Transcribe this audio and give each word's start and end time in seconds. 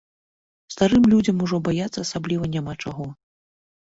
Старым 0.75 1.03
людзям 1.11 1.43
ужо 1.47 1.57
баяцца 1.67 1.99
асабліва 2.07 2.51
няма 2.59 2.73
чаго. 2.83 3.05